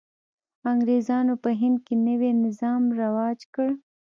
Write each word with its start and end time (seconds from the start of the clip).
انګرېزانو 0.71 1.33
په 1.43 1.49
هند 1.61 1.77
کې 1.85 1.95
نوی 2.07 2.31
نظام 2.45 2.81
رواج 3.01 3.39
کړ. 3.53 3.69